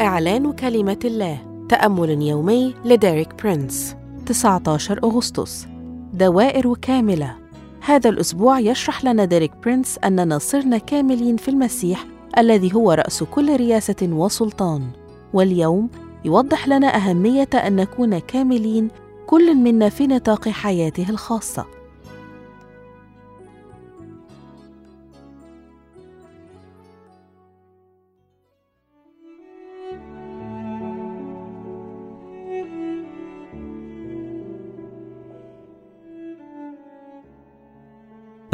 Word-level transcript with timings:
إعلان 0.00 0.52
كلمة 0.52 0.98
الله. 1.04 1.38
تأمل 1.68 2.22
يومي 2.22 2.74
لديريك 2.84 3.42
برينس. 3.42 3.96
19 4.26 5.04
أغسطس. 5.04 5.66
دوائر 6.12 6.74
كاملة. 6.74 7.36
هذا 7.80 8.10
الأسبوع 8.10 8.60
يشرح 8.60 9.04
لنا 9.04 9.24
ديريك 9.24 9.52
برينس 9.64 9.98
أننا 10.04 10.38
صرنا 10.38 10.78
كاملين 10.78 11.36
في 11.36 11.48
المسيح 11.48 12.06
الذي 12.38 12.74
هو 12.74 12.92
رأس 12.92 13.22
كل 13.22 13.56
رياسة 13.56 13.96
وسلطان. 14.02 14.82
واليوم 15.32 15.88
يوضح 16.24 16.68
لنا 16.68 16.96
أهمية 16.96 17.50
أن 17.54 17.76
نكون 17.76 18.18
كاملين 18.18 18.88
كل 19.26 19.54
منا 19.54 19.88
في 19.88 20.06
نطاق 20.06 20.48
حياته 20.48 21.10
الخاصة. 21.10 21.66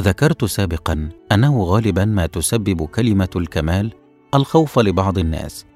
ذكرت 0.00 0.44
سابقا 0.44 1.08
أنه 1.32 1.62
غالبا 1.64 2.04
ما 2.04 2.26
تسبب 2.26 2.84
كلمة 2.86 3.28
الكمال 3.36 3.92
الخوف 4.34 4.78
لبعض 4.78 5.18
الناس 5.18 5.66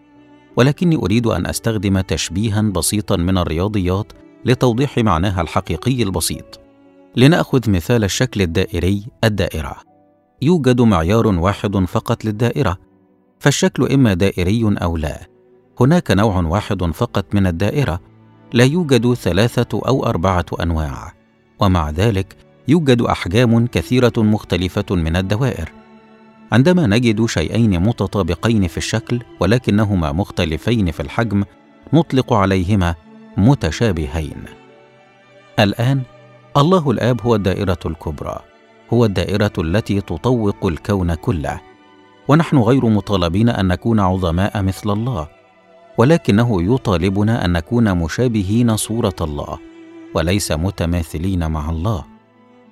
ولكني 0.56 0.96
أريد 0.96 1.26
أن 1.26 1.46
أستخدم 1.46 2.00
تشبيها 2.00 2.62
بسيطا 2.62 3.16
من 3.16 3.38
الرياضيات 3.38 4.12
لتوضيح 4.44 4.98
معناها 4.98 5.40
الحقيقي 5.40 6.02
البسيط. 6.02 6.60
لنأخذ 7.16 7.70
مثال 7.70 8.04
الشكل 8.04 8.42
الدائري 8.42 9.04
الدائرة. 9.24 9.76
يوجد 10.42 10.80
معيار 10.80 11.26
واحد 11.26 11.76
فقط 11.76 12.24
للدائرة 12.24 12.76
فالشكل 13.38 13.92
إما 13.92 14.14
دائري 14.14 14.76
أو 14.82 14.96
لا. 14.96 15.20
هناك 15.80 16.10
نوع 16.10 16.40
واحد 16.42 16.84
فقط 16.84 17.34
من 17.34 17.46
الدائرة 17.46 18.00
لا 18.52 18.64
يوجد 18.64 19.14
ثلاثة 19.14 19.80
أو 19.88 20.06
أربعة 20.06 20.46
أنواع 20.62 21.12
ومع 21.60 21.90
ذلك 21.90 22.36
يوجد 22.70 23.02
أحجام 23.02 23.66
كثيرة 23.66 24.12
مختلفة 24.16 24.84
من 24.90 25.16
الدوائر. 25.16 25.72
عندما 26.52 26.86
نجد 26.86 27.26
شيئين 27.26 27.80
متطابقين 27.80 28.66
في 28.66 28.76
الشكل 28.76 29.22
ولكنهما 29.40 30.12
مختلفين 30.12 30.90
في 30.90 31.00
الحجم 31.00 31.44
نطلق 31.92 32.32
عليهما 32.32 32.94
متشابهين. 33.36 34.44
الآن 35.58 36.02
الله 36.56 36.90
الآب 36.90 37.22
هو 37.22 37.34
الدائرة 37.34 37.78
الكبرى 37.86 38.38
هو 38.92 39.04
الدائرة 39.04 39.52
التي 39.58 40.00
تطوق 40.00 40.66
الكون 40.66 41.14
كله. 41.14 41.60
ونحن 42.28 42.58
غير 42.58 42.86
مطالبين 42.86 43.48
أن 43.48 43.68
نكون 43.68 44.00
عظماء 44.00 44.62
مثل 44.62 44.90
الله 44.90 45.28
ولكنه 45.98 46.74
يطالبنا 46.74 47.44
أن 47.44 47.52
نكون 47.52 47.98
مشابهين 47.98 48.76
صورة 48.76 49.16
الله 49.20 49.58
وليس 50.14 50.52
متماثلين 50.52 51.50
مع 51.50 51.70
الله. 51.70 52.19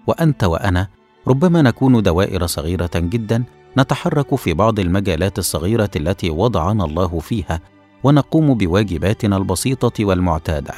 وأنت 0.08 0.44
وأنا 0.44 0.88
ربما 1.28 1.62
نكون 1.62 2.02
دوائر 2.02 2.46
صغيرة 2.46 2.90
جدا 2.94 3.44
نتحرك 3.78 4.34
في 4.34 4.54
بعض 4.54 4.80
المجالات 4.80 5.38
الصغيرة 5.38 5.90
التي 5.96 6.30
وضعنا 6.30 6.84
الله 6.84 7.18
فيها 7.18 7.60
ونقوم 8.04 8.54
بواجباتنا 8.54 9.36
البسيطة 9.36 10.04
والمعتادة. 10.04 10.74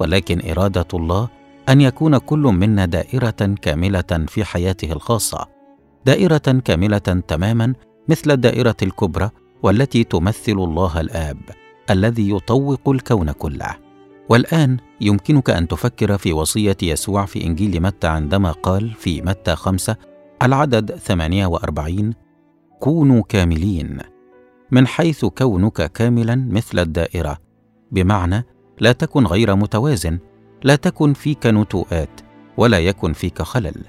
ولكن 0.00 0.50
إرادة 0.50 0.86
الله 0.94 1.28
أن 1.68 1.80
يكون 1.80 2.18
كل 2.18 2.38
منا 2.38 2.84
دائرة 2.86 3.54
كاملة 3.62 4.26
في 4.28 4.44
حياته 4.44 4.92
الخاصة 4.92 5.48
دائرة 6.06 6.62
كاملة 6.64 6.98
تماما 7.28 7.74
مثل 8.08 8.30
الدائرة 8.30 8.76
الكبرى 8.82 9.30
والتي 9.62 10.04
تمثل 10.04 10.52
الله 10.52 11.00
الآب 11.00 11.38
الذي 11.90 12.30
يطوق 12.30 12.88
الكون 12.88 13.32
كله. 13.32 13.87
والآن 14.28 14.76
يمكنك 15.00 15.50
أن 15.50 15.68
تفكر 15.68 16.18
في 16.18 16.32
وصية 16.32 16.76
يسوع 16.82 17.24
في 17.24 17.44
إنجيل 17.44 17.80
متى 17.82 18.06
عندما 18.06 18.52
قال 18.52 18.94
في 18.94 19.22
متى 19.22 19.56
خمسة 19.56 19.96
العدد 20.42 20.96
48 20.96 22.14
كونوا 22.80 23.22
كاملين 23.28 23.98
من 24.70 24.86
حيث 24.86 25.24
كونك 25.24 25.92
كاملا 25.92 26.48
مثل 26.50 26.78
الدائرة. 26.78 27.38
بمعنى 27.92 28.44
لا 28.80 28.92
تكن 28.92 29.26
غير 29.26 29.56
متوازن 29.56 30.18
لا 30.62 30.76
تكن 30.76 31.12
فيك 31.12 31.46
نتوءات 31.46 32.20
ولا 32.56 32.78
يكن 32.78 33.12
فيك 33.12 33.42
خلل. 33.42 33.84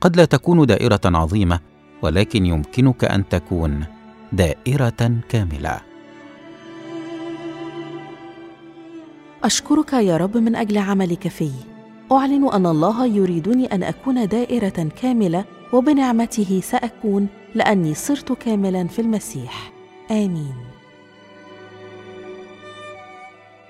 قد 0.00 0.16
لا 0.16 0.24
تكون 0.24 0.66
دائرة 0.66 1.00
عظيمة 1.04 1.60
ولكن 2.02 2.46
يمكنك 2.46 3.04
أن 3.04 3.28
تكون 3.28 3.84
دائرة 4.32 5.20
كاملة. 5.28 5.89
أشكرك 9.44 9.92
يا 9.92 10.16
رب 10.16 10.36
من 10.36 10.56
أجل 10.56 10.78
عملك 10.78 11.28
في. 11.28 11.50
أعلن 12.12 12.48
أن 12.52 12.66
الله 12.66 13.06
يريدني 13.06 13.66
أن 13.66 13.82
أكون 13.82 14.28
دائرة 14.28 14.88
كاملة 15.02 15.44
وبنعمته 15.72 16.60
سأكون 16.62 17.28
لأني 17.54 17.94
صرت 17.94 18.32
كاملا 18.32 18.86
في 18.86 18.98
المسيح. 19.02 19.72
آمين. 20.10 20.54